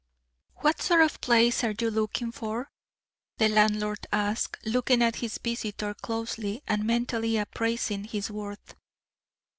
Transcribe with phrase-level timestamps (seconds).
[0.61, 2.71] "What sort of a place are you looking for?"
[3.37, 8.73] the landlord asked, looking at his visitor closely, and mentally appraising his worth.